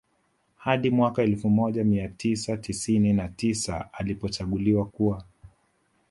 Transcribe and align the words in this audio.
Hadi 0.55 0.89
mwaka 0.89 1.23
elfu 1.23 1.49
moja 1.49 1.83
mia 1.83 2.09
tisa 2.09 2.57
tisini 2.57 3.13
na 3.13 3.27
tisa 3.27 3.89
alipochaguliwa 3.93 4.85
kuwa 4.85 5.23